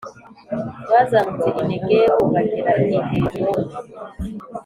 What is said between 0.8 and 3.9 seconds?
Bazamutse i Negebu g bagera i Heburoni